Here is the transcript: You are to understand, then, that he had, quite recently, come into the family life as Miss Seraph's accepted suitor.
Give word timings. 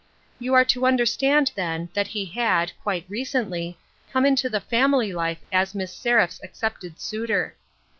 You 0.39 0.55
are 0.55 0.65
to 0.65 0.87
understand, 0.87 1.51
then, 1.53 1.89
that 1.93 2.07
he 2.07 2.25
had, 2.25 2.71
quite 2.81 3.05
recently, 3.07 3.77
come 4.11 4.25
into 4.25 4.49
the 4.49 4.59
family 4.59 5.13
life 5.13 5.41
as 5.51 5.75
Miss 5.75 5.93
Seraph's 5.93 6.41
accepted 6.43 6.99
suitor. 6.99 7.55